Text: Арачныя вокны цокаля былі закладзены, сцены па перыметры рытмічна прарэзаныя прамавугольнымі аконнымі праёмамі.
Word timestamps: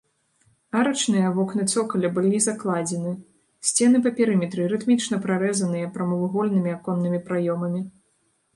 Арачныя 0.79 1.27
вокны 1.35 1.65
цокаля 1.73 2.09
былі 2.15 2.39
закладзены, 2.45 3.11
сцены 3.71 3.97
па 4.07 4.13
перыметры 4.21 4.67
рытмічна 4.73 5.15
прарэзаныя 5.29 5.93
прамавугольнымі 5.99 6.77
аконнымі 6.77 7.25
праёмамі. 7.29 7.87